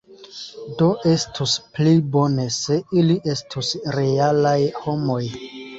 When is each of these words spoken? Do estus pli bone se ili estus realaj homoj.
Do 0.79 0.87
estus 1.11 1.53
pli 1.77 1.93
bone 2.17 2.49
se 2.57 2.81
ili 3.03 3.21
estus 3.37 3.73
realaj 4.01 4.61
homoj. 4.85 5.25